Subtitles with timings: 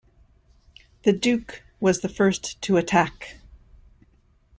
[1.03, 3.35] The duke was the first to attack.